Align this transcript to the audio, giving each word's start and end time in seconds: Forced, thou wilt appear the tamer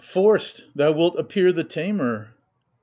Forced, 0.03 0.63
thou 0.73 0.93
wilt 0.93 1.19
appear 1.19 1.51
the 1.51 1.63
tamer 1.63 2.33